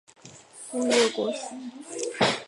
[0.73, 1.55] 吴越国时复
[1.93, 2.39] 为钱唐县。